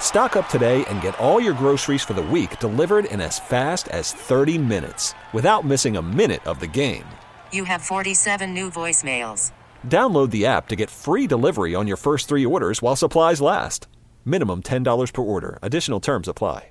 [0.00, 3.88] Stock up today and get all your groceries for the week delivered in as fast
[3.88, 7.04] as 30 minutes without missing a minute of the game.
[7.52, 9.52] You have 47 new voicemails.
[9.86, 13.86] Download the app to get free delivery on your first three orders while supplies last.
[14.24, 15.58] Minimum $10 per order.
[15.60, 16.70] Additional terms apply.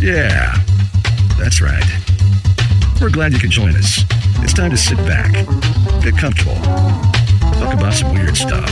[0.00, 0.54] Yeah,
[1.38, 1.84] that's right.
[3.00, 4.02] We're glad you can join us.
[4.42, 5.32] It's time to sit back,
[6.02, 6.56] get comfortable,
[7.54, 8.68] talk about some weird stuff,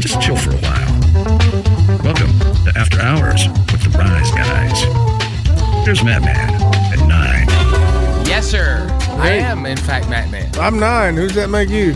[0.00, 0.87] just chill for a while.
[1.14, 4.82] Welcome to After Hours with the Rise Guys.
[5.86, 6.36] Here's Madman
[6.92, 8.26] at 9.
[8.26, 8.86] Yes, sir.
[9.18, 10.50] I am, in fact, Matt Man.
[10.58, 11.14] I'm nine.
[11.16, 11.94] Who's that make you?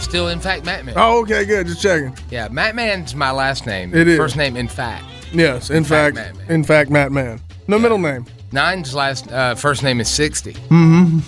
[0.00, 0.94] Still, in fact, Matt Man.
[0.96, 1.68] Oh, okay, good.
[1.68, 2.16] Just checking.
[2.30, 3.94] Yeah, Matt Man's my last name.
[3.94, 4.18] It is.
[4.18, 5.04] First name, in fact.
[5.32, 6.50] Yes, in, fact, fact, Matt Man.
[6.56, 7.40] in fact, Matt Man.
[7.68, 8.24] No middle name.
[8.50, 10.54] Nine's last uh, first name is 60.
[10.54, 11.18] Mm-hmm.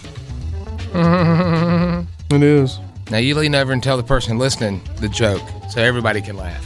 [2.32, 2.78] It is.
[3.10, 6.64] Now, you lean over and tell the person listening the joke so everybody can laugh.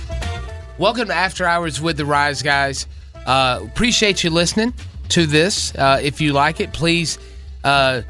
[0.79, 2.87] Welcome to After Hours with the Rise Guys.
[3.25, 4.75] Uh, appreciate you listening
[5.11, 5.75] to this.
[5.75, 7.19] Uh, if you like it, please
[7.63, 8.03] uh,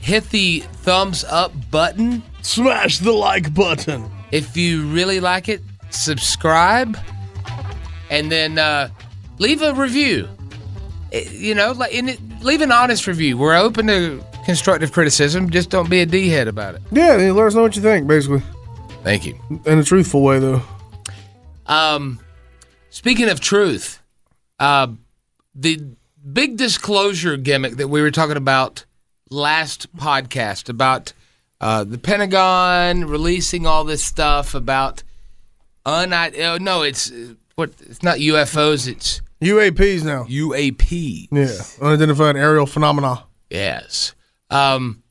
[0.00, 2.22] hit the thumbs up button.
[2.40, 4.10] Smash the like button.
[4.32, 5.60] If you really like it,
[5.90, 6.96] subscribe
[8.10, 8.88] and then uh,
[9.38, 10.26] leave a review.
[11.12, 13.36] Eh, You know, like in it, leave an honest review.
[13.36, 15.50] We're open to constructive criticism.
[15.50, 16.80] Just don't be a d head about it.
[16.90, 18.42] Yeah, let us know what you think, basically.
[19.04, 19.38] Thank you.
[19.66, 20.62] In a truthful way, though.
[21.66, 22.18] Um,
[22.88, 24.02] speaking of truth,
[24.58, 24.86] uh,
[25.54, 25.84] the
[26.32, 28.86] big disclosure gimmick that we were talking about
[29.28, 31.12] last podcast about
[31.60, 35.02] uh, the Pentagon releasing all this stuff about
[35.84, 40.24] un oh, no, it's uh, what it's not UFOs, it's UAPs now.
[40.24, 41.28] UAP.
[41.30, 43.24] Yeah, unidentified aerial phenomena.
[43.50, 44.14] Yes.
[44.50, 45.02] Um,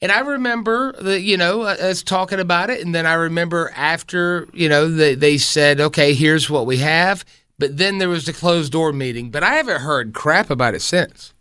[0.00, 2.84] and I remember that, you know, uh, us talking about it.
[2.84, 7.24] And then I remember after, you know, they, they said, okay, here's what we have.
[7.58, 9.30] But then there was the closed door meeting.
[9.30, 11.32] But I haven't heard crap about it since.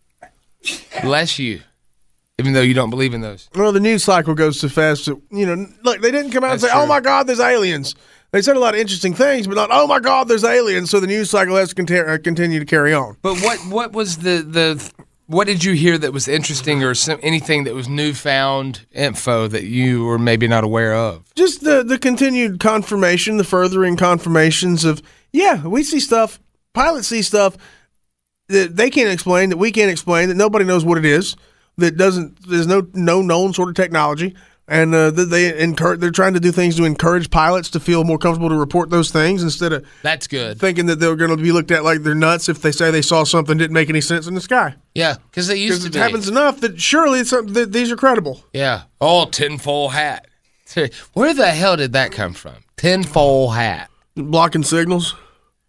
[1.01, 1.61] Bless you.
[2.39, 3.49] Even though you don't believe in those.
[3.53, 6.51] Well, the news cycle goes so fast that, you know, look, they didn't come out
[6.51, 7.95] That's and say, oh my God, there's aliens.
[8.31, 10.89] They said a lot of interesting things, but not, oh my God, there's aliens.
[10.89, 13.17] So the news cycle has to uh, continue to carry on.
[13.21, 14.91] But what, what was the, the,
[15.33, 19.63] what did you hear that was interesting or some, anything that was newfound info that
[19.63, 21.33] you were maybe not aware of?
[21.35, 25.01] just the the continued confirmation, the furthering confirmations of
[25.31, 26.39] yeah, we see stuff,
[26.73, 27.57] pilots see stuff
[28.49, 31.35] that they can't explain, that we can't explain, that nobody knows what it is,
[31.77, 34.35] that doesn't there's no no known sort of technology,
[34.67, 38.17] and uh, they encourage they're trying to do things to encourage pilots to feel more
[38.17, 40.59] comfortable to report those things instead of That's good.
[40.59, 43.01] thinking that they're going to be looked at like they're nuts if they say they
[43.01, 44.75] saw something didn't make any sense in the sky.
[44.95, 45.99] Yeah, because they used to it be.
[45.99, 48.43] happens enough that surely it's something that these are credible.
[48.53, 48.83] Yeah.
[49.01, 50.27] Oh, tinfoil hat.
[51.13, 52.55] Where the hell did that come from?
[52.77, 53.89] Tinfoil hat.
[54.15, 55.15] Blocking signals.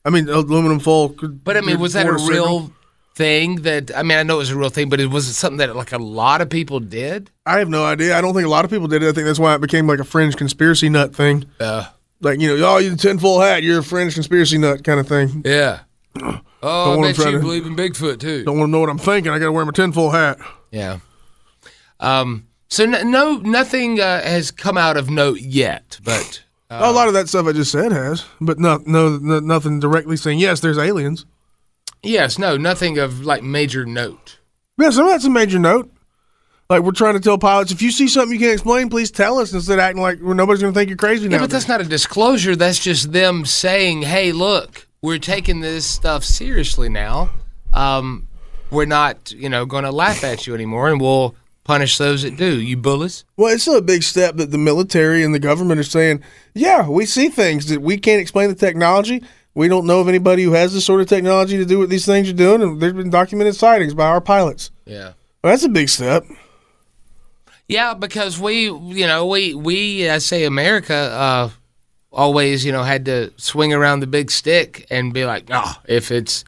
[0.05, 1.09] I mean, aluminum foil.
[1.11, 2.73] could- But I mean, was that a real signal.
[3.15, 3.57] Thing?
[3.63, 5.59] That I mean, I know it was a real thing, but it was it something
[5.59, 7.31] that like a lot of people did.
[7.47, 8.17] I have no idea.
[8.17, 9.09] I don't think a lot of people did it.
[9.09, 11.45] I think that's why it became like a fringe conspiracy nut thing.
[11.61, 11.85] Uh,
[12.21, 15.43] Like, you know, oh, you tinfoil hat, you're a fringe conspiracy nut kind of thing.
[15.45, 15.81] yeah.
[16.67, 18.43] Oh, I wanna bet you to- believe in Bigfoot too.
[18.43, 19.31] Don't want to know what I'm thinking.
[19.31, 20.39] I got to wear my tinfoil hat.
[20.71, 21.01] Yeah.
[22.01, 22.47] Um.
[22.69, 27.13] So no, no nothing uh, has come out of note yet, but a lot of
[27.15, 30.61] that stuff I just said has, but no, no, no, nothing directly saying yes.
[30.61, 31.27] There's aliens.
[32.05, 34.39] Yes, no, nothing of like major note.
[34.79, 35.91] Yeah, some of that's a major note.
[36.71, 39.39] Like we're trying to tell pilots, if you see something you can't explain, please tell
[39.39, 41.45] us instead of acting like well, nobody's going to think you're crazy Yeah, now.
[41.45, 42.57] but that's not a disclosure.
[42.57, 47.31] That's just them saying, "Hey, look, we're taking this stuff seriously now.
[47.73, 48.29] Um,
[48.71, 51.35] we're not, you know, going to laugh at you anymore, and we'll
[51.65, 52.59] punish those that do.
[52.61, 55.85] You bullies." Well, it's still a big step that the military and the government are
[55.85, 56.23] saying,
[56.55, 59.23] yeah, we see things that we can't explain the technology.
[59.55, 62.05] We don't know of anybody who has this sort of technology to do what these
[62.07, 64.71] things are doing, and there's been documented sightings by our pilots.
[64.85, 65.13] Yeah.
[65.43, 66.25] Well, that's a big step.
[67.69, 71.51] Yeah, because we, you know, we we I say America, uh,
[72.13, 76.11] always, you know, had to swing around the big stick and be like, "Oh, if
[76.11, 76.45] it's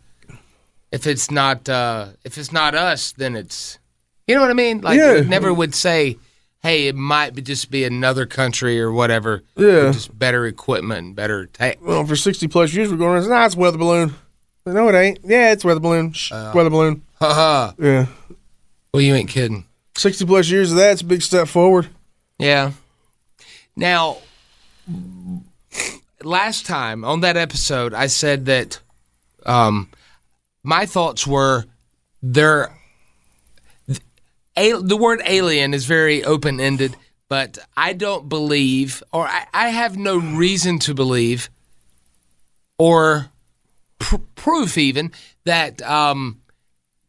[0.92, 3.78] if it's not uh, if it's not us, then it's
[4.26, 5.20] you know what I mean." Like, Yeah.
[5.20, 6.18] never would say,
[6.62, 9.92] "Hey, it might be just be another country or whatever." Yeah.
[9.92, 11.78] just better equipment, and better tech.
[11.82, 14.14] Well, for 60 plus years, we're going, nah, it's a weather balloon.
[14.66, 15.20] No, it ain't.
[15.24, 16.12] Yeah, it's weather balloon.
[16.12, 17.02] Shh, weather balloon.
[17.20, 17.72] Haha.
[17.78, 18.06] Yeah.
[18.92, 19.64] well, you ain't kidding.
[19.96, 21.88] 60 plus years of that's a big step forward.
[22.38, 22.72] Yeah.
[23.76, 24.18] Now,
[26.22, 28.80] last time on that episode, I said that
[29.44, 29.90] um,
[30.62, 31.64] my thoughts were
[32.22, 32.75] there.
[34.56, 36.96] A, the word alien is very open ended,
[37.28, 41.50] but I don't believe, or I, I have no reason to believe,
[42.78, 43.30] or
[43.98, 45.12] pr- proof even,
[45.44, 46.40] that um,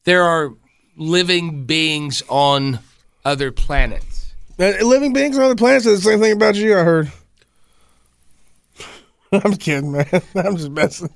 [0.04, 0.54] there are
[0.98, 2.80] living beings on
[3.24, 4.34] other planets.
[4.60, 7.12] Uh, living beings on other planets say the same thing about you, I heard.
[9.32, 10.08] I'm kidding, man.
[10.36, 11.14] I'm just messing.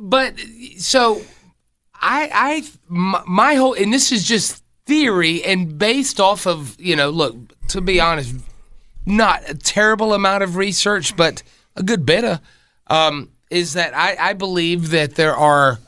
[0.00, 0.38] but
[0.76, 1.22] so
[1.94, 6.96] I I my, my whole and this is just theory and based off of you
[6.96, 7.36] know look
[7.68, 8.34] to be honest
[9.04, 11.42] not a terrible amount of research but
[11.76, 12.40] a good bit of
[12.88, 15.78] um, is that I, I believe that there are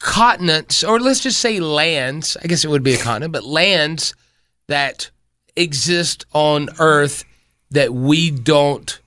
[0.00, 4.14] continents or let's just say lands I guess it would be a continent but lands
[4.66, 5.10] that
[5.56, 7.24] exist on Earth
[7.70, 9.00] that we don't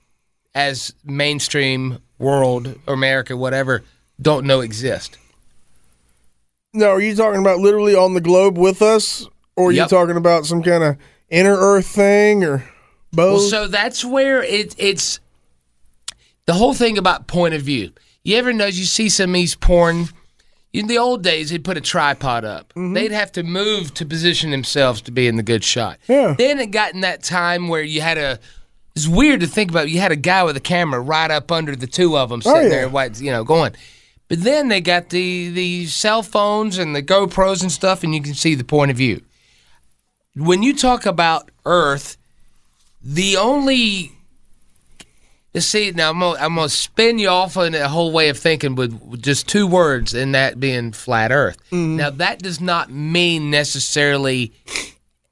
[0.54, 3.82] as mainstream world or America, whatever,
[4.20, 5.18] don't know exist.
[6.76, 9.26] No, are you talking about literally on the globe with us?
[9.56, 9.86] Or are Yep.
[9.86, 10.96] you talking about some kind of
[11.30, 12.68] inner Earth thing or
[13.12, 13.40] both?
[13.40, 15.18] Well, so that's where it, it's
[16.44, 17.92] the whole thing about point of view.
[18.22, 20.08] You ever know you see some of these porn?
[20.72, 22.68] In the old days, they'd put a tripod up.
[22.74, 22.92] Mm-hmm.
[22.92, 25.98] They'd have to move to position themselves to be in the good shot.
[26.06, 26.34] Yeah.
[26.36, 28.38] Then it got in that time where you had a.
[28.94, 29.88] It's weird to think about.
[29.88, 32.52] You had a guy with a camera right up under the two of them oh,
[32.52, 32.88] sitting yeah.
[32.88, 33.74] there, you know, going.
[34.28, 38.22] But then they got the the cell phones and the GoPros and stuff, and you
[38.22, 39.22] can see the point of view.
[40.34, 42.16] When you talk about Earth,
[43.02, 44.12] the only
[45.56, 48.38] you see now I'm gonna, I'm gonna spin you off on a whole way of
[48.38, 51.56] thinking with, with just two words, and that being flat Earth.
[51.70, 51.96] Mm-hmm.
[51.96, 54.52] Now that does not mean necessarily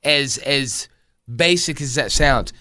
[0.03, 0.89] as as
[1.35, 2.53] basic as that sounds.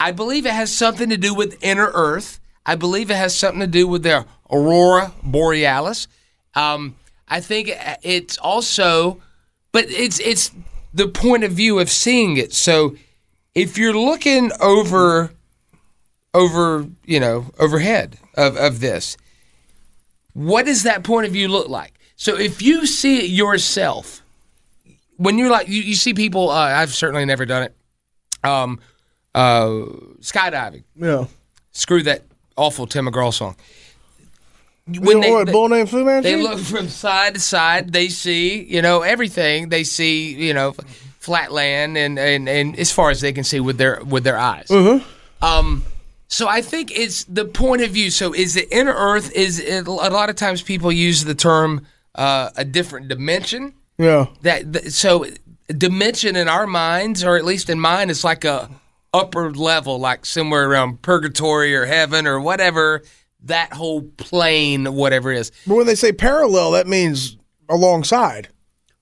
[0.00, 2.40] I believe it has something to do with inner Earth.
[2.66, 6.08] I believe it has something to do with their aurora borealis.
[6.54, 6.96] Um,
[7.28, 7.70] I think
[8.02, 9.20] it's also,
[9.72, 10.50] but it's it's
[10.92, 12.52] the point of view of seeing it.
[12.52, 12.96] So
[13.54, 15.30] if you're looking over
[16.34, 19.16] over you know overhead of, of this
[20.32, 24.22] what does that point of view look like so if you see it yourself
[25.16, 27.74] when you're like you, you see people uh, i've certainly never done it
[28.42, 28.80] um,
[29.34, 29.66] uh,
[30.20, 31.26] skydiving yeah.
[31.72, 32.22] screw that
[32.56, 33.56] awful tim mcgraw song
[34.90, 36.28] You know what, bull named Fu Manchu?
[36.28, 37.92] they look from side to side.
[37.92, 39.68] They see, you know, everything.
[39.68, 40.74] They see, you know,
[41.18, 44.38] flat land and, and, and as far as they can see with their with their
[44.38, 44.70] eyes.
[45.42, 45.84] Um,
[46.28, 48.10] so I think it's the point of view.
[48.10, 49.32] So is the inner Earth?
[49.32, 53.74] Is it, a lot of times people use the term uh, a different dimension.
[53.98, 54.26] yeah.
[54.42, 55.26] That th- so
[55.68, 58.70] dimension in our minds, or at least in mine, is like a
[59.12, 63.02] upper level, like somewhere around purgatory or heaven or whatever.
[63.44, 65.52] That whole plane, whatever it is.
[65.66, 67.36] But when they say parallel, that means
[67.68, 68.48] alongside.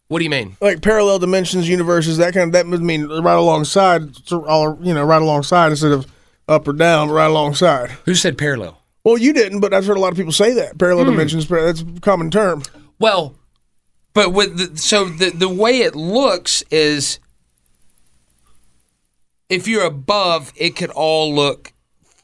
[0.08, 0.56] What do you mean?
[0.60, 5.04] Like parallel dimensions, universes, that kind of, that would mean right alongside, all, you know,
[5.04, 6.06] right alongside instead of
[6.48, 7.90] up or down, right alongside.
[8.06, 8.80] Who said parallel?
[9.04, 10.78] Well, you didn't, but I've heard a lot of people say that.
[10.78, 11.10] Parallel hmm.
[11.12, 12.62] dimensions, but that's a common term.
[12.98, 13.36] Well,
[14.14, 17.20] but with the, so the the way it looks is
[19.48, 21.72] if you're above, it could all look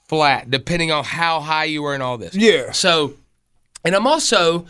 [0.08, 2.34] flat depending on how high you are and all this.
[2.34, 2.72] Yeah.
[2.72, 3.14] So,
[3.84, 4.66] and I'm also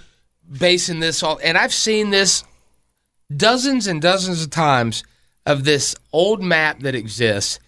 [0.51, 2.45] basing this on, and I've seen this
[3.35, 5.03] dozens and dozens of times
[5.47, 7.59] of this old map that exists,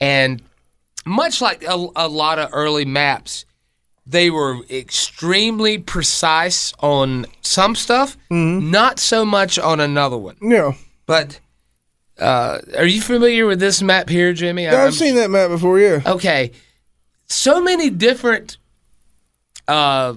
[0.00, 0.42] and
[1.04, 3.44] much like a, a lot of early maps,
[4.06, 10.36] they were extremely precise on some stuff, not so much on another one.
[10.40, 10.72] Yeah.
[11.06, 11.40] But
[12.18, 14.64] uh, are you familiar with this map here, Jimmy?
[14.64, 16.00] Yeah, I've seen that map before, yeah.
[16.06, 16.52] Okay,
[17.28, 18.56] so many different.
[19.66, 20.14] Uh,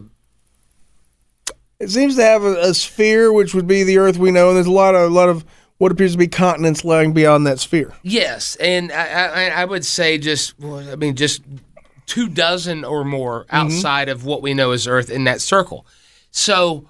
[1.80, 4.56] It seems to have a, a sphere, which would be the Earth we know, and
[4.58, 5.44] there's a lot of a lot of
[5.78, 7.92] what appears to be continents lying beyond that sphere.
[8.04, 11.42] yes, and I, I, I would say just, well, I mean, just
[12.06, 15.86] two dozen or more outside of what we know as Earth in that circle.
[16.30, 16.88] So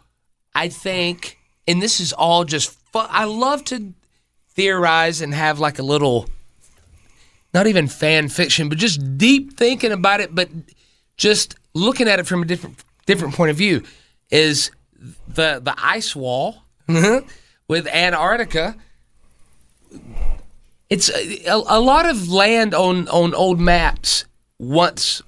[0.54, 1.38] I think,
[1.68, 3.08] and this is all just fun.
[3.10, 3.94] I love to
[4.50, 6.28] theorize and have like a little
[7.54, 10.50] not even fan fiction, but just deep thinking about it, but
[11.18, 13.84] just looking at it from a different different point of view,
[14.30, 14.72] is
[15.28, 17.28] the the ice wall mm-hmm.
[17.68, 18.76] with Antarctica.
[20.90, 24.26] It's a, a, a lot of land on on old maps
[24.60, 25.22] once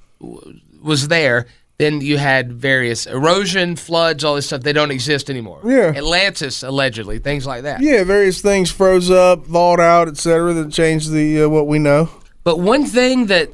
[0.81, 1.47] was there.
[1.79, 4.61] Then you had various erosion, floods, all this stuff.
[4.61, 5.61] They don't exist anymore.
[5.65, 5.93] Yeah.
[5.95, 7.81] Atlantis allegedly, things like that.
[7.81, 10.53] Yeah, various things froze up, thawed out, etc.
[10.53, 12.09] That changed the uh, what we know.
[12.43, 13.49] But one thing that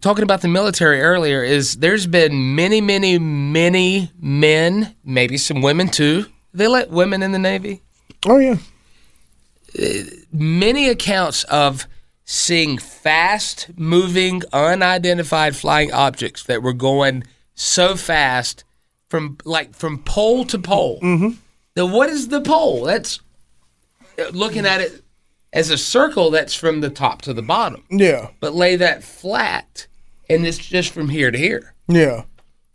[0.00, 5.88] talking about the military earlier is there's been many, many, many men, maybe some women
[5.88, 6.26] too.
[6.52, 7.82] They let women in the Navy.
[8.26, 8.56] Oh yeah,
[10.32, 11.86] Many accounts of
[12.30, 17.24] seeing fast moving, unidentified flying objects that were going
[17.56, 18.62] so fast
[19.08, 21.00] from like from pole to pole.
[21.00, 21.30] Mm-hmm.
[21.74, 22.84] Now, what is the pole?
[22.84, 23.18] That's
[24.30, 25.02] looking at it
[25.52, 27.82] as a circle that's from the top to the bottom.
[27.90, 29.88] yeah, but lay that flat
[30.28, 31.74] and it's just from here to here.
[31.88, 32.22] yeah.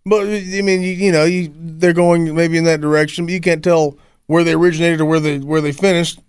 [0.05, 3.39] But I mean, you, you know, you, they're going maybe in that direction, but you
[3.39, 3.97] can't tell
[4.27, 6.19] where they originated or where they where they finished.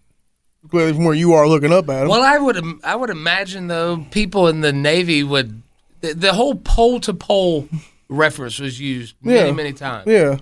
[0.71, 2.09] From where you are looking up at them.
[2.09, 5.63] Well, I would I would imagine though people in the Navy would
[6.01, 7.69] the, the whole pole to pole
[8.09, 9.53] reference was used many Yeah.
[9.53, 10.07] many times.
[10.07, 10.39] yeah,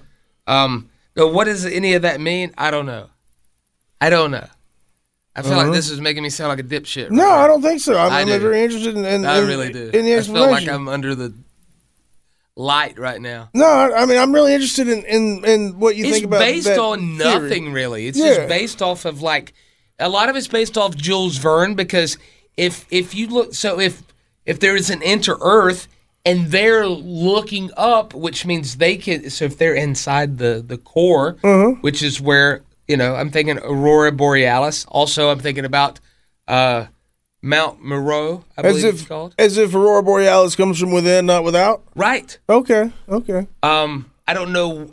[0.47, 2.53] Um, now what does any of that mean?
[2.59, 3.09] I don't know.
[4.01, 4.47] I don't know.
[5.37, 7.07] I feel like this is making me sound like a dipshit.
[7.07, 7.15] Uh-huh.
[7.15, 7.99] no, right I don't think so.
[7.99, 9.05] I'm, I I'm very interested in.
[9.05, 9.33] in now.
[9.33, 9.91] I in- really do.
[9.93, 10.37] In the explanation.
[10.37, 10.69] I feel like.
[10.69, 11.35] I'm under the
[12.57, 13.49] light right now.
[13.55, 16.43] no, I I mean, I'm really interested in in, in what you it's think about.
[16.43, 17.41] It's based on theory.
[17.41, 18.07] nothing really.
[18.07, 18.35] It's Yeah.
[18.35, 19.55] just based off of like
[19.99, 22.19] a lot of it's based off Jules Verne because
[22.57, 24.03] if if you look so if
[24.47, 25.89] if there is an inter Earth
[26.25, 31.37] and they're looking up, which means they can so if they're inside the the core,
[31.45, 31.73] Uh-huh.
[31.81, 34.85] which is where you know I'm thinking Aurora Borealis.
[34.89, 36.01] Also, I'm thinking about
[36.49, 36.87] uh,
[37.43, 38.45] Mount Moreau.
[38.57, 39.35] I As believe if it's called.
[39.39, 41.83] as if Aurora Borealis comes from within, not without.
[41.95, 42.39] Right.
[42.49, 43.47] Okay, okay.
[43.63, 44.91] Um, I don't know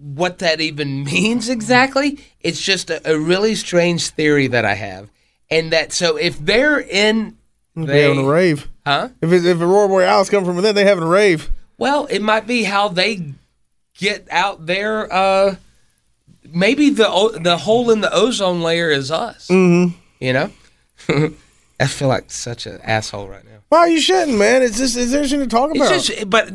[0.00, 2.18] what that even means exactly.
[2.40, 5.10] It's just a, a really strange theory that I have,
[5.50, 7.36] and that so if they're in,
[7.76, 8.68] They having a rave.
[8.86, 9.10] huh?
[9.20, 11.50] If it, if Aurora Borealis come from within, they having a rave.
[11.78, 13.32] Well, it might be how they
[13.98, 15.10] get out there.
[15.12, 15.56] Uh,
[16.52, 19.48] maybe the the hole in the ozone layer is us.
[19.48, 19.96] Mm-hmm.
[20.18, 20.50] You know,
[21.80, 23.58] I feel like such an asshole right now.
[23.70, 24.62] Why are you shitting, man?
[24.62, 25.92] It's just it's interesting to talk about.
[25.94, 26.50] It's just, but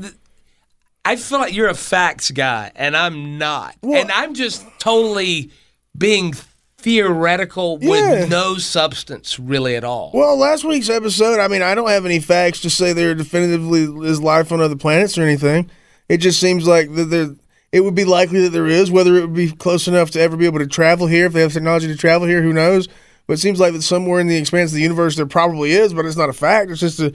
[1.05, 5.51] I feel like you're a facts guy, and I'm not, Well- and I'm just totally
[5.97, 6.33] being
[6.79, 7.89] theoretical Yeah.
[7.89, 10.11] with no substance really at all.
[10.13, 13.83] well, last week's episode, I mean, I don't have any facts to say there definitively
[14.07, 15.69] is life on other planets or anything.
[16.09, 17.29] It just seems like that there,
[17.71, 18.91] it would be likely that there is.
[18.91, 21.41] Whether it would be close enough to ever be able to travel here, if they
[21.41, 22.87] have technology to travel here, who knows?
[23.27, 25.93] But it seems like that somewhere in the expanse of the universe there probably is,
[25.93, 26.69] but it's not a fact.
[26.69, 27.13] It's just a,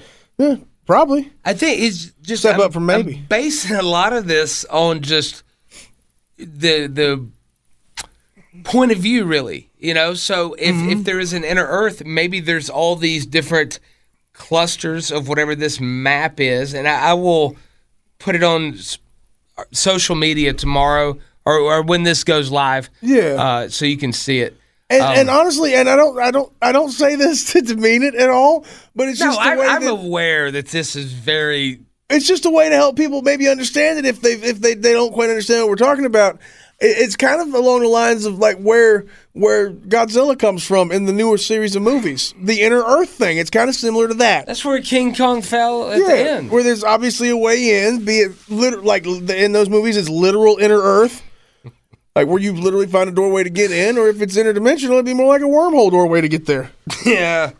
[0.90, 1.30] probably.
[1.44, 3.14] I think it's just Step I'm- up from maybe.
[3.16, 5.42] I'm basing a lot of this on just
[6.36, 7.26] the the
[8.64, 9.70] point of view, really.
[9.78, 10.90] You know, so if Mm-hmm.
[10.90, 13.78] if there is an inner Earth, maybe there's all these different
[14.32, 17.56] clusters of whatever this map is, and I, I will
[18.18, 18.76] put it on
[19.72, 22.90] social media tomorrow or, or when this goes live.
[23.00, 23.36] Yeah.
[23.38, 24.56] uh, so you can see it.
[24.90, 28.02] And, Um, and honestly, and I don't, I don't, I don't say this to demean
[28.02, 30.96] it at all, but it's No, just the I, way I'm that, aware that this
[30.96, 31.80] is very
[32.10, 34.92] it's just a way to help people maybe understand it if they if they, they
[34.92, 36.40] don't quite understand what we're talking about.
[36.80, 41.04] It, it's kind of along the lines of like where where Godzilla comes from in
[41.04, 43.38] the newer series of movies, the inner Earth thing.
[43.38, 44.46] It's kind of similar to that.
[44.46, 46.50] That's where King Kong fell at the end.
[46.50, 50.56] where there's obviously a way in, be it lit- like in those movies, it's literal
[50.58, 51.22] inner Earth.
[52.16, 55.04] Like where you literally find a doorway to get in, or if it's interdimensional, it'd
[55.04, 56.70] be more like a wormhole doorway to get there.
[57.06, 57.52] Yeah,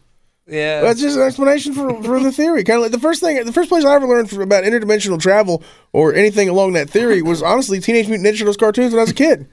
[0.46, 0.80] yeah.
[0.82, 2.64] That's just an explanation for, for the theory.
[2.64, 5.20] Kind of like the first thing, the first place I ever learned from, about interdimensional
[5.20, 9.02] travel or anything along that theory was honestly Teenage Mutant Ninja Turtles cartoons when I
[9.04, 9.48] was a kid.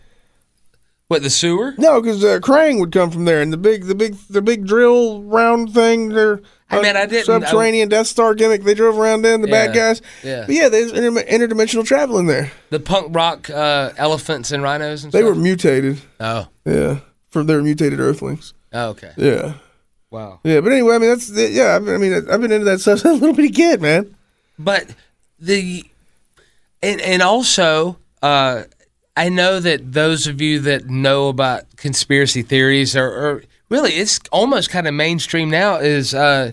[1.08, 1.74] What the sewer?
[1.78, 4.66] No, because uh, Krang would come from there, and the big, the big, the big
[4.66, 6.10] drill round thing.
[6.10, 8.64] Their I mean, I didn't- subterranean Death Star gimmick.
[8.64, 10.02] They drove around in the bad guys.
[10.24, 10.44] yeah.
[10.46, 12.52] but yeah, there's inter- interdimensional travel in there.
[12.72, 15.30] The punk rock uh, elephants and rhinos and They stuff.
[15.30, 16.02] were mutated.
[16.20, 17.00] Oh, Yeah,
[17.30, 18.54] for their mutated Earthlings.
[18.74, 19.12] oh, okay.
[19.16, 19.54] Yeah,
[20.12, 20.42] Wow.
[20.44, 20.60] yeah.
[20.60, 21.76] But anyway, I mean, that's yeah.
[21.76, 24.14] I mean, I mean, I've been into that stuff since a little bitty kid, man.
[24.60, 24.88] But
[25.40, 25.86] the
[26.84, 28.64] and and also uh,
[29.18, 34.20] I know that those of you that know about conspiracy theories are, are really it's
[34.32, 35.78] almost kind of mainstream now.
[35.78, 36.52] Is uh,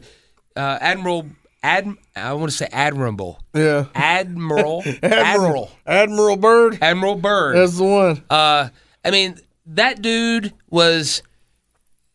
[0.57, 1.27] uh, Admiral
[1.63, 3.87] Ad I want to say Admirable Yeah.
[3.95, 5.71] Admiral Admiral.
[5.87, 6.79] Admiral Byrd.
[6.83, 7.57] Admiral Byrd.
[7.57, 8.25] That's the one.
[8.31, 8.71] Uh,
[9.05, 11.23] I mean, that dude was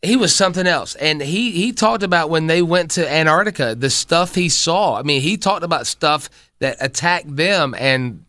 [0.01, 0.95] he was something else.
[0.95, 4.97] And he he talked about when they went to Antarctica, the stuff he saw.
[4.97, 6.29] I mean, he talked about stuff
[6.59, 8.25] that attacked them and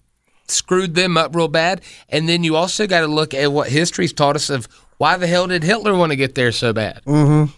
[0.51, 1.81] screwed them up real bad.
[2.09, 5.27] And then you also got to look at what history's taught us of why the
[5.27, 7.03] hell did Hitler want to get there so bad?
[7.07, 7.53] Mm-hmm.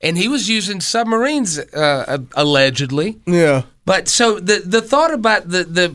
[0.00, 3.18] And he was using submarines uh, allegedly.
[3.26, 3.62] Yeah.
[3.84, 5.94] But so the the thought about the the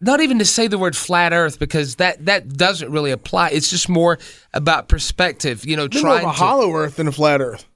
[0.00, 3.50] not even to say the word flat Earth because that that doesn't really apply.
[3.50, 4.18] It's just more
[4.52, 5.66] about perspective.
[5.66, 7.66] You know, more of a to hollow Earth than a flat Earth.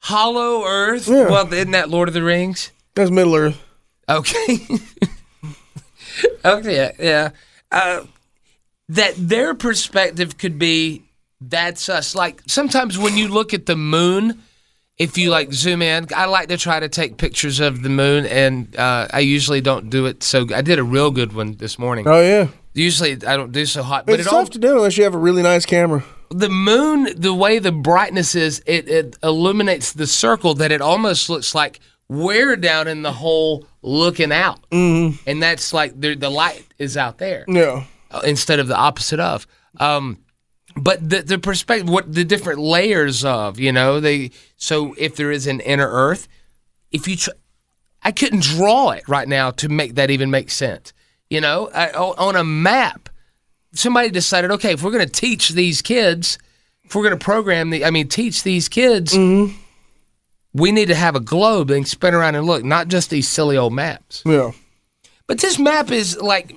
[0.00, 1.08] hollow Earth.
[1.08, 1.28] Yeah.
[1.28, 2.70] Well, isn't that Lord of the Rings?
[2.94, 3.62] That's Middle Earth.
[4.08, 4.66] Okay.
[6.44, 6.92] okay.
[6.98, 7.30] Yeah.
[7.70, 8.04] Uh,
[8.88, 11.02] that their perspective could be
[11.40, 12.14] that's us.
[12.14, 14.42] Like sometimes when you look at the moon,
[14.98, 18.26] if you like zoom in, I like to try to take pictures of the moon,
[18.26, 20.22] and uh, I usually don't do it.
[20.22, 22.06] So I did a real good one this morning.
[22.06, 22.48] Oh yeah.
[22.74, 25.04] Usually I don't do so hot, but it's it all, tough to do unless you
[25.04, 26.04] have a really nice camera.
[26.30, 31.28] the moon, the way the brightness is, it, it illuminates the circle that it almost
[31.28, 35.16] looks like we're down in the hole looking out, mm-hmm.
[35.26, 37.84] and that's like the the light is out there Yeah.
[38.10, 39.46] uh, instead of the opposite of.
[39.78, 40.18] Um,
[40.76, 44.30] but the the perspective, what the different layers of, you know, they.
[44.56, 46.28] So if there is an inner Earth,
[46.92, 47.30] if you, tr-
[48.02, 50.92] I couldn't draw it right now to make that even make sense.
[51.28, 53.08] You know, I, on a map,
[53.72, 56.38] somebody decided, okay, if we're going to teach these kids,
[56.84, 59.14] if we're going to program the, I mean, teach these kids,
[60.52, 63.56] we need to have a globe can spin around and look, not just these silly
[63.56, 64.22] old maps.
[64.26, 64.52] Yeah.
[65.26, 66.56] But this map is like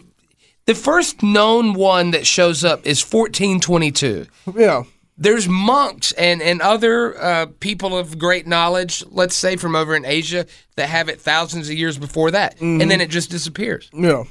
[0.65, 4.25] the first known one that shows up is 1422.
[4.55, 4.83] Yeah.
[5.15, 10.05] There's monks and, and other uh, people of great knowledge, let's say from over in
[10.05, 12.59] Asia, that have it thousands of years before that.
[12.59, 13.91] And then it just disappears.
[13.93, 14.23] Yeah.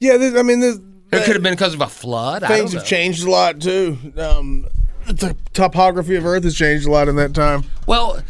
[0.00, 0.16] Yeah.
[0.16, 0.78] This, I mean, this,
[1.12, 2.44] It could have been because of a flood.
[2.44, 3.98] I things have changed a lot too.
[4.16, 4.66] Um,
[5.06, 7.64] the topography of Earth has changed a lot in that time.
[7.86, 8.22] Well,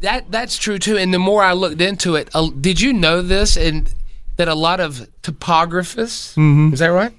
[0.00, 0.96] that that's true too.
[0.96, 3.56] And the more I looked into it, uh, did you know this?
[3.56, 3.92] And
[4.36, 6.34] that a lot of topographers,
[6.72, 7.12] is that right?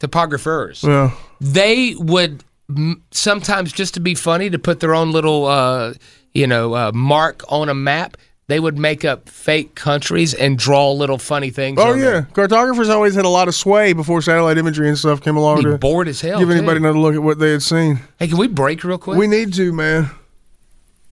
[0.00, 1.10] Topographers, Yeah.
[1.40, 5.92] they would m- sometimes just to be funny to put their own little, uh,
[6.34, 8.16] you know, uh, mark on a map.
[8.48, 11.78] They would make up fake countries and draw little funny things.
[11.80, 12.04] Oh yeah.
[12.04, 12.22] there.
[12.34, 15.76] Cartographers always had a lot of sway before satellite imagery and stuff came along Be
[15.76, 16.38] bored as hell.
[16.40, 16.54] give too.
[16.54, 18.00] anybody another look at what they had seen.
[18.18, 19.16] Hey, can we break real quick?
[19.16, 20.10] We need to, man.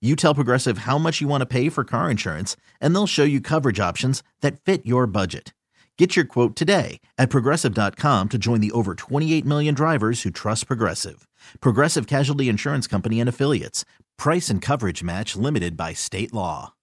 [0.00, 3.24] You tell Progressive how much you want to pay for car insurance, and they'll show
[3.24, 5.52] you coverage options that fit your budget.
[5.96, 10.68] Get your quote today at progressive.com to join the over 28 million drivers who trust
[10.68, 11.26] Progressive.
[11.60, 13.84] Progressive Casualty Insurance Company and Affiliates.
[14.16, 16.74] Price and coverage match limited by state law.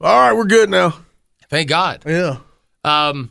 [0.00, 0.98] All right, we're good now.
[1.48, 2.02] Thank God.
[2.04, 2.38] Yeah.
[2.82, 3.30] Um,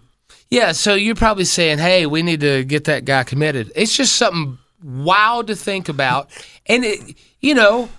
[0.50, 3.74] yeah, so you're probably saying, hey, we need to get that guy committed.
[3.76, 6.30] It's just something wild to think about.
[6.66, 7.90] And, it, you know,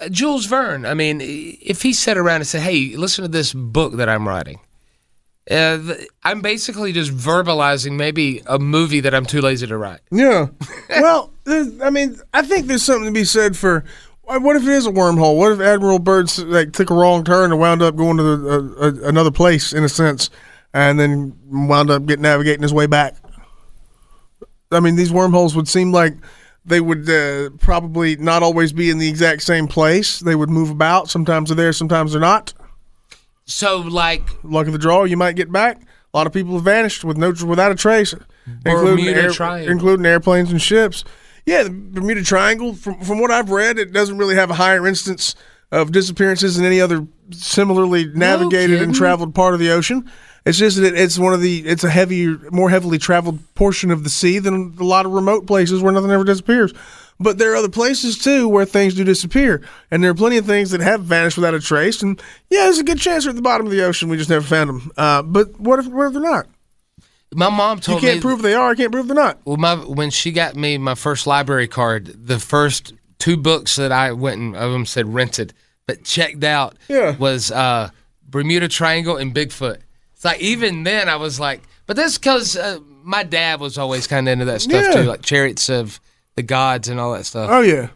[0.00, 3.52] uh, Jules Verne, I mean, if he sat around and said, hey, listen to this
[3.52, 4.60] book that I'm writing,
[5.50, 10.00] Uh, th- I'm basically just verbalizing maybe a movie that I'm too lazy to write.
[10.10, 10.46] Yeah.
[10.88, 13.84] well, I mean, I think there's something to be said for.
[14.26, 15.36] uh, What if it is a wormhole?
[15.36, 18.48] What if Admiral Byrd like took a wrong turn and wound up going to the,
[18.48, 20.30] uh, uh, another place in a sense,
[20.72, 23.14] and then wound up getting navigating his way back?
[24.72, 26.14] I mean, these wormholes would seem like
[26.64, 30.20] they would uh, probably not always be in the exact same place.
[30.20, 31.10] They would move about.
[31.10, 32.54] Sometimes they're there, sometimes they're not.
[33.46, 35.82] So, like, Luck of the draw, you might get back.
[35.82, 38.14] A lot of people have vanished with no without a trace,
[38.64, 39.30] including, air-
[39.70, 41.04] including airplanes and ships.
[41.44, 42.72] Yeah, the Bermuda Triangle.
[42.74, 45.34] From from what I've read, it doesn't really have a higher instance
[45.70, 50.10] of disappearances than any other similarly navigated and traveled part of the ocean.
[50.46, 54.04] It's just that it's one of the it's a heavier, more heavily traveled portion of
[54.04, 56.72] the sea than a lot of remote places where nothing ever disappears.
[57.20, 60.44] But there are other places too where things do disappear, and there are plenty of
[60.46, 62.02] things that have vanished without a trace.
[62.02, 64.08] And yeah, there's a good chance they're at the bottom of the ocean.
[64.08, 64.92] We just never found them.
[64.96, 66.46] Uh, but what if, what if they're not?
[67.32, 68.70] my mom told me You can't me prove they are.
[68.70, 69.38] I can't prove they're not.
[69.44, 73.92] well, my when she got me my first library card, the first two books that
[73.92, 75.54] I went and of them said rented,
[75.86, 77.16] but checked out Yeah.
[77.16, 77.90] was uh,
[78.28, 79.78] Bermuda Triangle and Bigfoot.
[80.24, 84.06] It's like even then I was like, but that's because uh, my dad was always
[84.06, 85.02] kind of into that stuff Yeah.
[85.02, 86.00] too, like chariots of
[86.36, 87.50] the gods and all that stuff.
[87.52, 87.88] Oh yeah.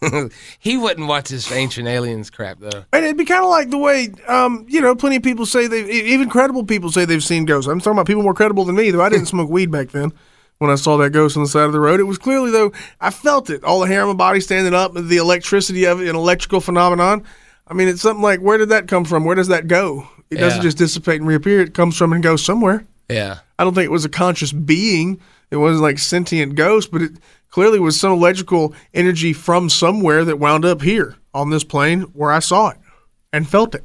[0.58, 2.84] he wouldn't watch this ancient aliens crap though.
[2.92, 5.66] And it'd be kind of like the way, um, you know, plenty of people say
[5.66, 7.68] they, e- even credible people say they've seen ghosts.
[7.68, 9.02] I'm talking about people more credible than me, though.
[9.02, 10.10] I didn't smoke weed back then
[10.58, 12.00] when I saw that ghost on the side of the road.
[12.00, 13.62] It was clearly, though, I felt it.
[13.64, 17.24] All the hair on my body standing up, the electricity of it, an electrical phenomenon.
[17.66, 19.24] I mean, it's something like, where did that come from?
[19.24, 20.06] Where does that go?
[20.30, 21.60] It doesn't just dissipate and reappear.
[21.60, 22.84] It comes from and goes somewhere.
[23.08, 23.38] Yeah.
[23.58, 25.20] I don't think it was a conscious being.
[25.50, 27.12] It wasn't like sentient ghost, but it
[27.50, 32.32] clearly was some electrical energy from somewhere that wound up here on this plane where
[32.32, 32.78] I saw it
[33.32, 33.84] and felt it.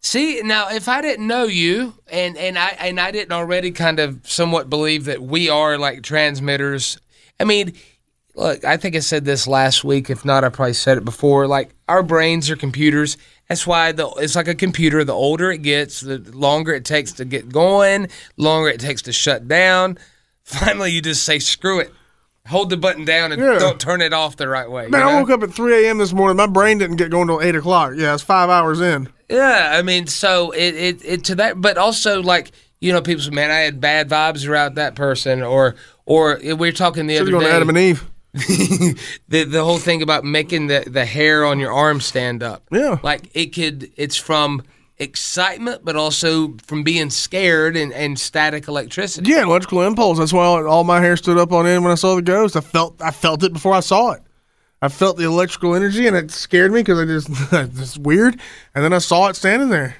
[0.00, 3.98] See now, if I didn't know you, and and I and I didn't already kind
[3.98, 6.98] of somewhat believe that we are like transmitters.
[7.40, 7.72] I mean,
[8.34, 10.10] look, I think I said this last week.
[10.10, 11.46] If not, I probably said it before.
[11.46, 13.16] Like our brains are computers.
[13.48, 15.04] That's why the it's like a computer.
[15.04, 19.12] The older it gets, the longer it takes to get going, longer it takes to
[19.12, 19.98] shut down.
[20.44, 21.92] Finally, you just say screw it.
[22.48, 23.58] Hold the button down and Yeah.
[23.58, 24.84] don't turn it off the right way.
[24.84, 25.96] you Man, I woke up at 3 a.m.
[25.96, 26.36] this morning.
[26.36, 27.92] My brain didn't get going until 8 o'clock.
[27.96, 29.08] Yeah, it's five hours in.
[29.30, 33.22] Yeah, I mean, so it, it, it to that, but also like you know, people
[33.22, 37.14] say, "Man, I had bad vibes around that person," or or we were talking the
[37.16, 37.48] Should other have gone day.
[37.48, 38.04] to Adam and Eve.
[39.28, 42.64] the the whole thing about making the the hair on your arm stand up.
[42.72, 42.98] Yeah.
[43.02, 43.92] like it could.
[43.96, 44.62] It's from
[44.98, 49.30] excitement, but also from being scared and, and static electricity.
[49.30, 50.18] Yeah, electrical impulse.
[50.18, 52.56] That's why all, all my hair stood up on end when I saw the ghost.
[52.56, 54.22] I felt I felt it before I saw it.
[54.82, 58.40] I felt the electrical energy and it scared me because I just it's weird.
[58.74, 59.96] And then I saw it standing there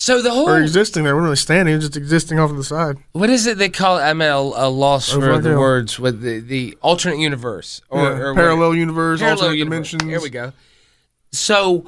[0.00, 1.12] So the whole or existing there.
[1.12, 2.98] It wasn't really standing, just existing off to the side.
[3.12, 4.02] what is it they call it?
[4.02, 8.04] I'm at a, a loss Over for the words with the, the alternate universe or,
[8.04, 9.90] Yeah, or parallel universe, parallel alternate universe.
[9.90, 10.10] dimensions.
[10.10, 10.52] Here we go.
[11.32, 11.84] So,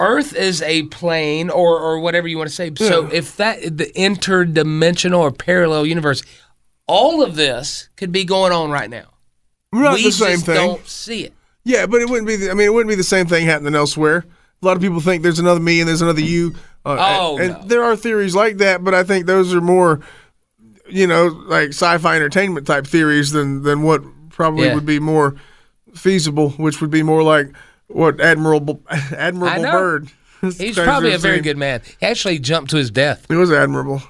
[0.00, 2.72] Earth is a plane, or or whatever you want to say.
[2.74, 6.22] So, if that the interdimensional or parallel universe,
[6.88, 9.06] all of this could be going on right now.
[9.72, 10.54] Not we the same just thing.
[10.56, 11.34] don't see it.
[11.64, 12.36] Yeah, but it wouldn't be.
[12.36, 14.24] The, I mean, it wouldn't be the same thing happening elsewhere.
[14.64, 16.54] A lot of people think there's another me and there's another you.
[16.86, 17.62] Uh, Oh, and no.
[17.66, 20.00] there are theories like that, but I think those are more,
[20.88, 24.74] you know, like sci-fi entertainment type theories than than what probably Yeah.
[24.74, 25.34] would be more
[25.94, 27.48] feasible, which would be more like
[27.88, 29.62] what Admiral I Admirable.
[29.70, 30.08] Byrd.
[30.58, 31.80] He's probably a very good man.
[32.00, 33.24] He actually jumped to his death.
[33.28, 34.02] He was admirable,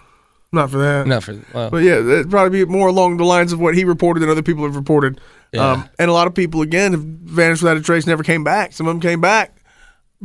[0.53, 1.07] not for that.
[1.07, 3.85] No, for well, But yeah, it'd probably be more along the lines of what he
[3.85, 5.21] reported than other people have reported.
[5.53, 5.71] Yeah.
[5.73, 8.73] Um, and a lot of people, again, have vanished without a trace, never came back.
[8.73, 9.57] Some of them came back.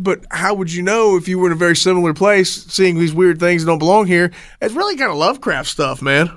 [0.02, 3.14] But how would you know if you were in a very similar place, seeing these
[3.14, 4.32] weird things that don't belong here?
[4.62, 6.30] It's really kind of Lovecraft stuff, man.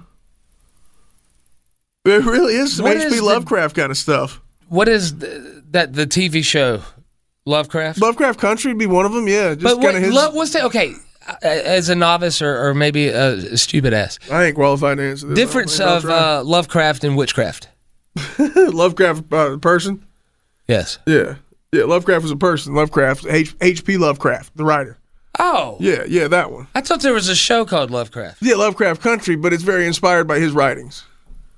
[2.05, 3.07] It really is some What H.P.
[3.09, 4.41] is the- Lovecraft kind of stuff.
[4.69, 6.83] what is the, that the TV show
[7.47, 8.01] Lovecraft?
[8.01, 9.55] Lovecraft Country would be one of them, yeah.
[9.55, 10.15] Just but kind of his.
[10.15, 10.95] Lo- what's the okay?
[11.43, 15.37] As a novice or, or maybe a stupid ass, I ain't qualified to answer this.
[15.37, 17.69] difference of uh, Lovecraft and witchcraft.
[18.39, 20.05] Lovecraft uh, person.
[20.67, 20.99] Yes.
[21.07, 21.37] Yeah,
[21.73, 21.85] yeah.
[21.85, 22.75] Lovecraft was a person.
[22.75, 23.97] Lovecraft, H- H.P.
[23.97, 24.99] Lovecraft, the writer.
[25.39, 26.67] Oh, Yeah, yeah, that one.
[26.75, 28.43] I thought there was a show called Lovecraft.
[28.43, 31.05] Yeah, Lovecraft Country, but it's very inspired by his writings,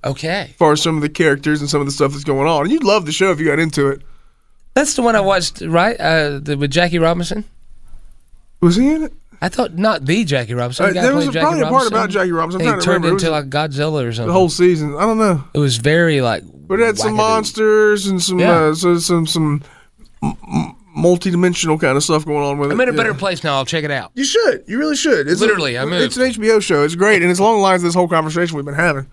[0.03, 2.47] Okay, as far as some of the characters and some of the stuff that's going
[2.47, 2.61] on.
[2.63, 4.01] And you'd love the show if you got into it.
[4.75, 5.99] that's the one I watched, right?
[5.99, 7.43] Uh, the, with Jackie Robinson.
[8.61, 9.13] Was he in it?
[9.41, 10.85] I thought not the Jackie Robinson.
[10.85, 12.61] Uh, the there was a- probably Jackie a part about Jackie Robinson.
[12.61, 13.21] I'm And he to turned remember.
[13.25, 14.27] It into like Godzilla or something.
[14.27, 14.95] The whole season.
[14.95, 16.43] I don't know, it was very like.
[16.67, 18.51] but it had some monsters and some Yeah.
[18.67, 19.61] uh, so, some some
[20.23, 22.73] m- multi-dimensional kind of stuff going on with it.
[22.73, 22.97] I'm in a yeah.
[22.97, 23.55] better place now.
[23.55, 24.11] I'll check it out.
[24.15, 24.63] You should.
[24.67, 25.27] You really should.
[25.27, 26.03] It's Literally, a, I moved.
[26.03, 26.83] It's an HBO show.
[26.83, 29.07] It's great, and it's along the lines of this whole conversation we've been having.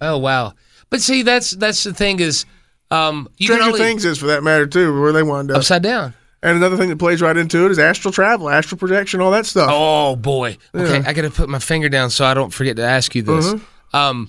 [0.00, 0.54] Oh wow!
[0.88, 2.46] But see, that's that's the thing is,
[2.90, 5.58] um, you Stranger only Things is for that matter too, where they wind up.
[5.58, 6.14] upside down.
[6.42, 9.44] And another thing that plays right into it is astral travel, astral projection, all that
[9.44, 9.68] stuff.
[9.70, 10.56] Oh boy.
[10.74, 13.22] Okay, I got to put my finger down so I don't forget to ask you
[13.22, 13.46] this.
[13.46, 13.98] Uh-huh.
[13.98, 14.28] Um,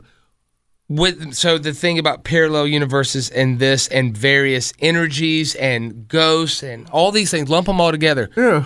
[0.91, 6.89] with so the thing about parallel universes and this and various energies and ghosts and
[6.89, 8.29] all these things, lump them all together.
[8.35, 8.65] Yeah.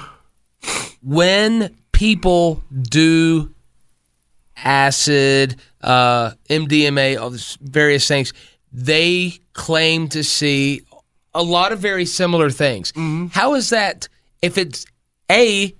[1.04, 3.54] When people do
[4.58, 8.34] acid, uh, MDMA, all these various things,
[8.72, 10.82] they claim to see
[11.36, 12.92] a lot of very similar things.
[13.34, 14.08] How is that?
[14.42, 14.88] If it's
[15.30, 15.76] a,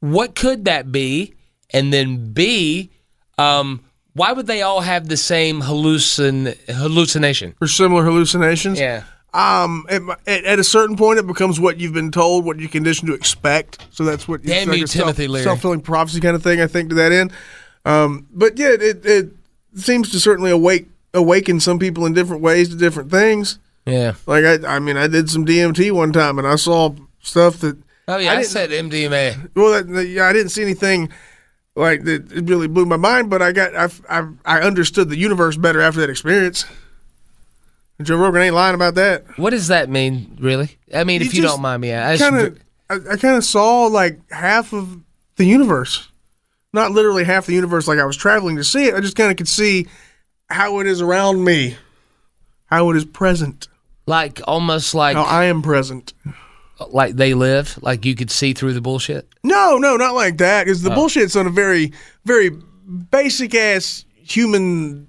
[0.00, 1.34] what could that be?
[1.72, 2.90] And then B,
[3.38, 7.54] um, why would they all have the same hallucin hallucination?
[7.60, 8.78] Or similar hallucinations.
[8.80, 9.04] Yeah.
[9.32, 12.68] Um, at, at, at a certain point, it becomes what you've been told, what you're
[12.68, 13.86] conditioned to expect.
[13.92, 15.44] So that's what Damn it's you, a Timothy Leary.
[15.44, 16.60] self fulfilling prophecy kind of thing.
[16.60, 17.32] I think to that end.
[17.84, 19.28] Um, but yeah, it, it
[19.76, 23.58] seems to certainly awake awaken some people in different ways to different things.
[23.86, 24.14] Yeah.
[24.26, 27.78] Like I, I mean, I did some DMT one time, and I saw stuff that.
[28.08, 29.50] Oh yeah, I, didn't- said MDMA.
[29.54, 31.10] Well, that- yeah, I didn't see anything
[31.76, 32.06] like.
[32.06, 35.80] It really blew my mind, but I got I, I, I understood the universe better
[35.80, 36.64] after that experience.
[37.98, 39.24] And Joe Rogan ain't lying about that.
[39.38, 40.78] What does that mean, really?
[40.94, 43.36] I mean, You if you don't mind me, I, I Kind of, I, I kind
[43.36, 45.00] of saw like half of
[45.36, 46.08] the universe,
[46.72, 47.86] not literally half the universe.
[47.86, 48.94] Like I was traveling to see it.
[48.94, 49.86] I just kind of could see
[50.48, 51.76] how it is around me,
[52.66, 53.68] how it is present,
[54.06, 56.14] like almost like how I am present.
[56.88, 59.28] Like they live, like you could see through the bullshit.
[59.44, 60.64] No, no, not like that.
[60.64, 60.88] Because Oh.
[60.88, 61.92] the bullshit's on a very,
[62.24, 62.50] very
[63.10, 65.06] basic ass human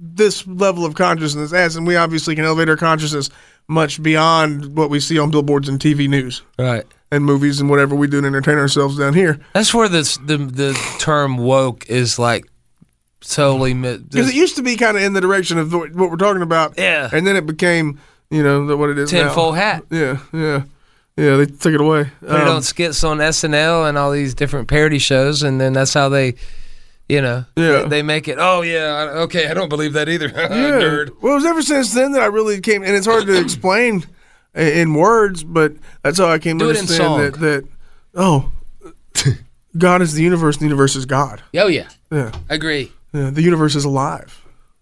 [0.00, 3.30] this level of consciousness as, and we obviously can elevate our consciousness
[3.68, 6.84] much beyond what we see on billboards and TV news Right.
[7.12, 9.38] and movies and whatever we do to entertain ourselves down here.
[9.54, 12.46] That's where this the the term woke is like
[13.20, 16.42] totally Because it used to be kind of in the direction of what we're talking
[16.42, 17.08] about, Yeah.
[17.12, 19.26] and then it became, you know, the, what it is now.
[19.26, 19.84] tinfoil hat.
[19.90, 20.62] Yeah, yeah,
[21.16, 21.36] yeah.
[21.36, 22.10] They took it away.
[22.20, 25.72] Put it Um, on skits on SNL and all these different parody shows, and then
[25.72, 26.34] that's how they,
[27.08, 27.82] you know, Yeah.
[27.82, 28.38] they, they make it.
[28.38, 30.28] Oh yeah, I- okay, I don't believe that either.
[30.30, 31.10] Nerd.
[31.20, 34.04] Well, it was ever since then that I really came, and it's hard to explain
[34.54, 35.72] in words, but
[36.02, 37.64] that's how I came Do to understand that, that,
[38.14, 38.52] oh,
[39.78, 41.42] God is the universe, and the universe is God.
[41.56, 42.32] Oh yeah, Yeah.
[42.50, 42.92] agree.
[43.12, 43.30] yeah.
[43.30, 44.38] The universe is alive.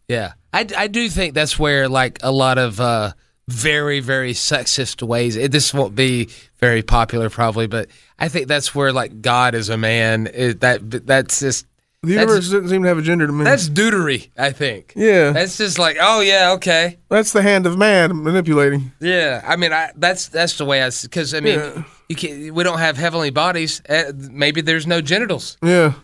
[0.08, 3.12] Yeah, I, I do think that's where like a lot of uh,
[3.50, 5.36] very very sexist ways.
[5.36, 9.68] It, this won't be very popular probably, but I think that's where like God is
[9.68, 10.28] a man.
[10.32, 11.66] It, that that's just
[12.02, 13.44] The universe doesn't seem to have a gender to me.
[13.44, 14.30] that's deutery.
[14.38, 14.92] I think.
[14.96, 15.32] yeah.
[15.32, 18.92] That's just like oh yeah okay That's the hand of man manipulating.
[19.00, 19.42] yeah.
[19.46, 21.82] I mean I that's that's the way I because I mean Yeah.
[22.08, 23.82] you can we don't have heavenly bodies.
[23.88, 25.56] Uh, maybe there's no genitals.
[25.62, 25.94] Yeah.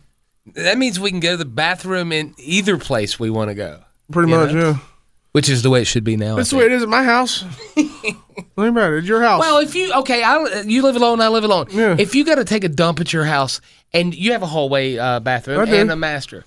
[0.54, 3.80] That means we can go to the bathroom in either place we want to go,
[4.12, 4.60] Pretty much, know?
[4.70, 4.78] yeah.
[5.36, 6.32] Which is the way it should be now.
[6.32, 7.42] I That's the way it is at my house.
[7.74, 8.16] Think
[8.56, 8.98] about it.
[9.00, 9.38] It's your house.
[9.38, 11.66] Well, if you okay, I, you live alone, I live alone.
[11.68, 11.94] Yeah.
[11.98, 13.60] If you got to take a dump at your house
[13.92, 16.46] and you have a hallway uh, bathroom and a master,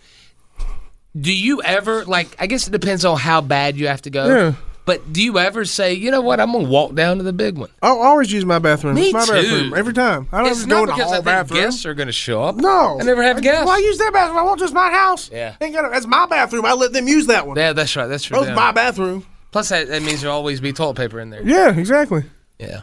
[1.16, 2.36] do you ever like?
[2.40, 4.26] I guess it depends on how bad you have to go.
[4.28, 4.54] Yeah.
[4.90, 7.60] But do you ever say, you know what, I'm gonna walk down to the big
[7.60, 7.70] one?
[7.80, 8.96] I'll always use my bathroom.
[8.96, 9.34] Me it's my too.
[9.34, 10.28] bathroom every time.
[10.32, 11.60] I don't It's just go not in the hall I think bathroom.
[11.60, 12.56] guests are gonna show up.
[12.56, 13.60] No, I never have guests.
[13.60, 14.40] Why well, I use their bathroom?
[14.40, 15.30] I want just my house.
[15.32, 15.56] Yeah.
[15.62, 15.92] ain't gonna.
[15.92, 16.66] That's my bathroom.
[16.66, 17.56] I let them use that one.
[17.56, 18.08] Yeah, that's right.
[18.08, 18.44] That's true.
[18.44, 19.28] That's my bathroom.
[19.52, 21.44] Plus, that, that means there'll always be toilet paper in there.
[21.44, 22.24] Yeah, exactly.
[22.58, 22.82] Yeah.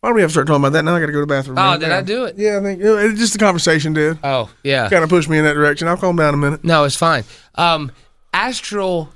[0.00, 0.96] Why do we have to start talking about that now?
[0.96, 1.56] I got to go to the bathroom.
[1.56, 1.98] Oh, right did now.
[1.98, 2.36] I do it?
[2.36, 4.18] Yeah, I think it, just the conversation did.
[4.24, 4.90] Oh, yeah.
[4.90, 5.86] Kind of pushed me in that direction.
[5.86, 6.64] I'll calm down a minute.
[6.64, 7.22] No, it's fine.
[7.54, 7.92] Um,
[8.32, 9.08] astral.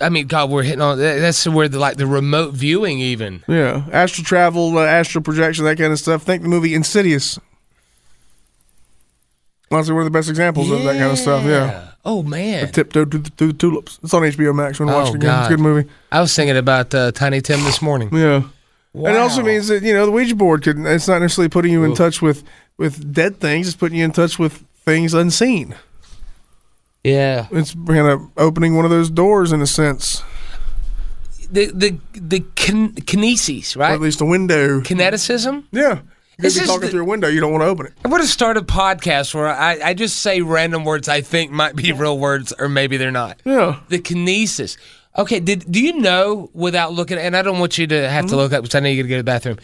[0.00, 0.98] I mean, God, we're hitting on.
[0.98, 3.42] That's where the like the remote viewing even.
[3.48, 6.22] Yeah, astral travel, uh, astral projection, that kind of stuff.
[6.22, 7.38] Think the movie Insidious.
[9.70, 11.44] Honestly, one of the best examples of that kind of stuff.
[11.44, 11.90] Yeah.
[12.04, 12.70] Oh man.
[12.70, 13.98] Tiptoe through the, through the tulips.
[14.02, 14.78] It's on HBO Max.
[14.78, 15.88] When I Oh, watch it again, it's a good movie.
[16.12, 18.10] I was thinking about uh, Tiny Tim this morning.
[18.12, 18.42] Yeah.
[18.94, 20.78] And it also means that you know the Ouija board could.
[20.78, 22.44] It's not necessarily putting you in touch with
[22.78, 23.66] with dead things.
[23.66, 25.74] It's putting you in touch with things unseen.
[27.06, 27.46] Yeah.
[27.52, 30.22] It's kind of uh, opening one of those doors in a sense,
[31.50, 33.92] The the the kin- kinesis, or right?
[33.92, 34.80] at least a window.
[34.80, 35.64] Kineticism.
[35.70, 36.00] Yeah.
[36.38, 37.28] You This could be talking the- through a window.
[37.28, 37.92] You don't want to open it.
[38.04, 41.50] I would have started a podcast where I, I just say random words I think
[41.50, 43.40] might be real words or maybe they're not.
[43.44, 43.80] Yeah.
[43.88, 44.76] The kinesis.
[45.16, 47.18] Okay, did do you know without looking?
[47.18, 48.36] And I don't want you to have to mm-hmm.
[48.36, 49.58] look up because I know you got to go to the bathroom.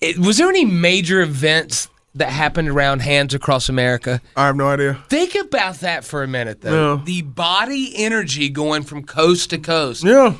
[0.00, 4.20] It, was there any major events that happened around hands across America?
[4.36, 5.02] I have no idea.
[5.08, 6.94] Think about that for a minute, though.
[6.96, 7.02] Yeah.
[7.04, 10.02] The body energy going from coast to coast.
[10.04, 10.34] Yeah.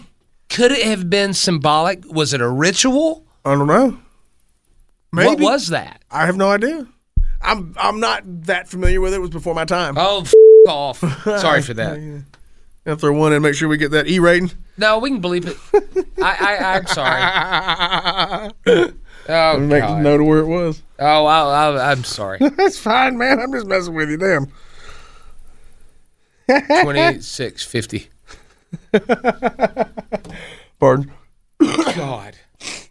[0.49, 2.05] Could it have been symbolic?
[2.13, 3.25] Was it a ritual?
[3.45, 3.99] I don't know.
[5.13, 5.29] Maybe.
[5.29, 6.03] What was that?
[6.11, 6.87] I have no idea.
[7.43, 9.17] I'm I'm not that familiar with it.
[9.17, 9.95] It was before my time.
[9.97, 10.33] Oh, f-
[10.69, 10.99] off.
[11.25, 12.25] Sorry for that.
[12.87, 13.43] I'll throw one in.
[13.43, 14.51] Make sure we get that E rating.
[14.77, 15.57] No, we can believe it.
[16.23, 16.87] I, I, I'm
[18.65, 18.93] sorry.
[19.33, 20.83] Oh, Make a note of where it was.
[20.99, 22.38] Oh, I, I, I'm sorry.
[22.57, 23.38] That's fine, man.
[23.38, 24.16] I'm just messing with you.
[24.16, 24.47] Damn.
[26.49, 28.09] 2650.
[30.81, 31.12] Pardon.
[31.61, 32.37] God.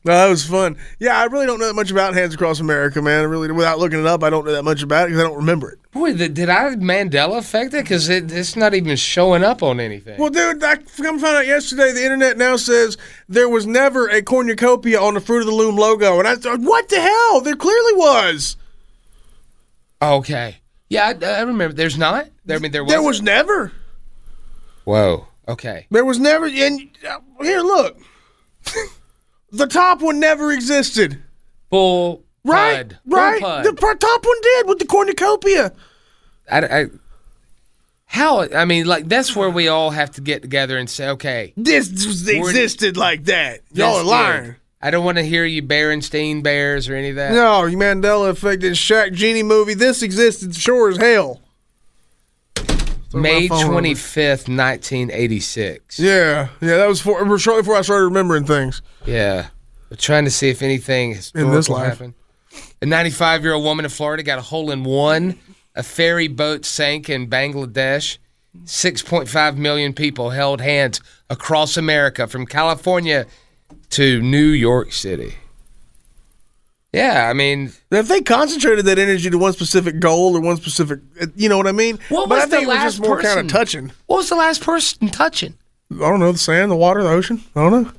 [0.10, 0.76] No, that was fun.
[0.98, 3.22] Yeah, I really don't know that much about Hands Across America, man.
[3.22, 5.28] I really, without looking it up, I don't know that much about it because I
[5.28, 5.80] don't remember it.
[5.92, 7.84] Boy, the, did I Mandela affect it?
[7.84, 10.20] Because it, it's not even showing up on anything.
[10.20, 11.92] Well, dude, I come find out yesterday.
[11.92, 15.76] The internet now says there was never a cornucopia on the Fruit of the Loom
[15.76, 17.42] logo, and I thought, what the hell?
[17.42, 18.58] There clearly was.
[20.02, 20.58] Okay.
[20.90, 21.76] Yeah, I, I remember.
[21.76, 22.30] There's not?
[22.46, 22.92] There, I mean, there was.
[22.92, 23.74] There was never.
[24.86, 25.28] Whoa.
[25.48, 25.86] Okay.
[25.92, 26.48] There was never.
[26.48, 27.96] And uh, here, look.
[29.52, 31.22] the top one never existed.
[31.70, 32.24] Bull.
[32.44, 33.42] Right, right.
[33.42, 35.74] Bull The top one did with the cornucopia.
[36.52, 36.86] I, I,
[38.06, 38.42] how?
[38.42, 41.90] I mean, like that's where we all have to get together and say, okay, This
[42.28, 43.62] existed like that.
[43.72, 44.44] Y'all are lying.
[44.44, 44.56] good.
[44.82, 47.34] I don't want to hear you Berenstein Bears or any of that.
[47.34, 49.74] No, you Mandela effect and Shaq Genie movie.
[49.74, 51.42] This existed sure as hell.
[53.14, 56.00] May twenty fifth, nineteen eighty six.
[56.00, 58.82] Yeah, yeah, that was for, shortly before I started remembering things.
[59.06, 59.48] Yeah.
[59.90, 61.90] We're trying to see if anything in this life.
[61.90, 62.14] happened.
[62.82, 65.38] A 95 year old woman in Florida got a hole in one.
[65.76, 68.18] A ferry boat sank in Bangladesh.
[68.64, 73.26] 6.5 million people held hands across America from California
[73.92, 75.36] to New York City.
[76.94, 81.00] Yeah, I mean, If they concentrated that energy to one specific goal or one specific,
[81.36, 82.00] you know what I mean?
[82.10, 83.46] What but was I think the it was just last more kind person?
[83.46, 83.92] of touching.
[84.08, 85.54] what was the last person touching?
[85.94, 87.44] I don't know the sand, the water, the ocean.
[87.56, 87.92] I don't know.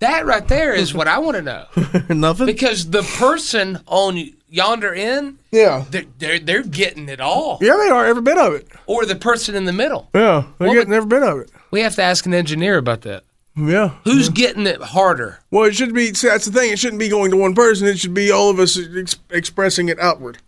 [0.00, 1.66] That right there is what I want to know.
[1.76, 2.02] know.
[2.14, 2.46] Nothing.
[2.46, 7.58] Because the person on yonder end, yeah, they're, they're, they're getting it all.
[7.60, 8.66] yeah, they are every bit of it.
[8.86, 10.08] Or the person in the middle.
[10.12, 11.50] Yeah, they're Well, getting every bit of it.
[11.70, 13.22] We have to ask an engineer about that.
[13.54, 13.96] Yeah.
[14.04, 15.40] Who's getting it harder?
[15.50, 16.14] Well, it should be.
[16.14, 16.72] See, that's the thing.
[16.72, 17.86] It shouldn't be going to one person.
[17.86, 20.38] It should be all of us ex- expressing it outward.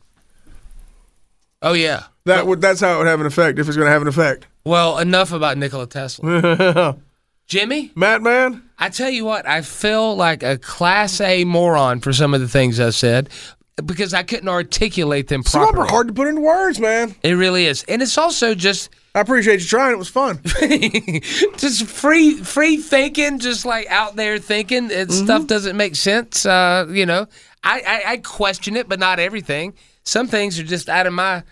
[1.61, 2.05] Oh yeah.
[2.25, 2.61] That would.
[2.61, 3.59] That's how it would have an effect.
[3.59, 4.47] If it's going to have an effect.
[4.65, 6.97] Well, enough about Nikola Tesla.
[7.47, 8.63] Jimmy, Madman.
[8.79, 12.49] I tell you what, I feel like a class A moron for some of the
[12.49, 13.29] things I said
[13.77, 15.67] because I couldn't articulate them properly.
[15.67, 17.15] Some of them are hard to put into words, man.
[17.23, 19.93] It really is, and it's also just I appreciate you trying.
[19.93, 20.41] It was fun.
[21.57, 24.87] just free free thinking, just like out there thinking.
[24.91, 25.25] It, Mm-hmm.
[25.25, 26.45] Stuff doesn't make sense.
[26.45, 27.27] Uh, you know,
[27.63, 29.75] I, I I question it, but not everything.
[30.03, 31.43] Some things are just out of my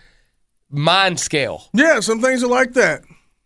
[0.69, 1.69] mind scale.
[1.73, 3.03] yeah, some things are like that.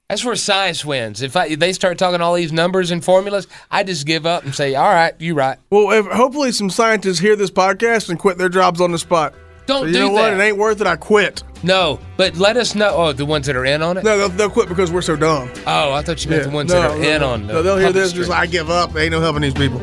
[0.09, 1.21] That's where science wins.
[1.21, 4.45] If, I, if they start talking all these numbers and formulas, I just give up
[4.45, 8.17] and say, "All right, you right." Well, if, hopefully some scientists hear this podcast and
[8.17, 9.33] quit their jobs on the spot.
[9.67, 10.21] Don't So you do know what?
[10.31, 10.39] that.
[10.39, 10.87] It ain't worth it.
[10.87, 11.43] I quit.
[11.63, 12.93] No, but let us know.
[12.95, 14.03] Oh, the ones that are in on it.
[14.03, 15.51] No, they'll, they'll quit because we're so dumb.
[15.67, 16.49] Oh, I thought you meant Yeah.
[16.49, 17.29] the ones no, that are no, in no.
[17.29, 17.47] on.
[17.47, 18.95] The No, they'll hear public this just like I give up.
[18.95, 19.79] Ain't no helping these people.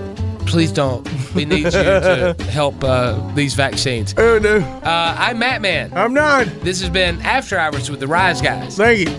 [0.46, 1.06] Please don't.
[1.34, 4.14] We need you to help uh, these vaccines.
[4.16, 5.92] Oh no, Uh, I'm Matt Man.
[5.94, 6.46] I'm not.
[6.62, 8.76] This has been After Hours with the Rise Guys.
[8.76, 9.14] Thank you.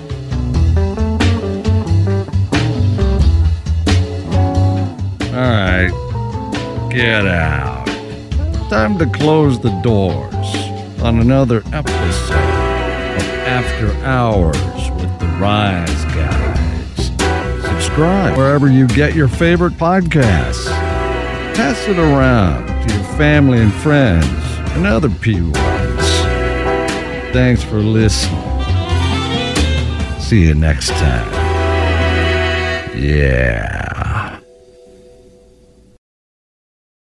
[5.36, 7.86] All right, get out.
[8.70, 10.56] Time to close the doors
[11.04, 14.58] on another episode of After Hours
[14.92, 17.06] with the Rise Guys.
[17.64, 20.66] Subscribe wherever you get your favorite podcasts.
[21.56, 24.26] Pass it around to your family and friends
[24.72, 25.54] and other P1s.
[27.34, 28.42] Thanks for listening.
[30.20, 31.32] See you next time.
[32.98, 33.85] Yeah.